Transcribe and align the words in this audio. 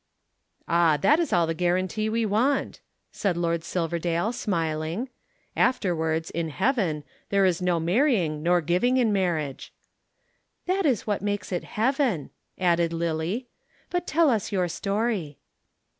"Ah, 0.67 0.97
that 0.97 1.19
is 1.19 1.31
all 1.31 1.45
the 1.45 1.53
guarantee 1.53 2.09
we 2.09 2.25
want," 2.25 2.81
said 3.11 3.37
Lord 3.37 3.63
Silverdale 3.63 4.33
smiling. 4.33 5.09
"Afterwards 5.55 6.31
in 6.31 6.49
heaven 6.49 7.03
there 7.29 7.45
is 7.45 7.61
no 7.61 7.79
marrying, 7.79 8.41
nor 8.41 8.61
giving 8.61 8.97
in 8.97 9.13
marriage." 9.13 9.71
"That 10.65 10.87
is 10.87 11.05
what 11.05 11.21
makes 11.21 11.51
it 11.51 11.63
heaven," 11.77 12.31
added 12.57 12.93
Lillie. 12.93 13.47
"But 13.91 14.07
tell 14.07 14.31
us 14.31 14.51
your 14.51 14.67
story." 14.67 15.37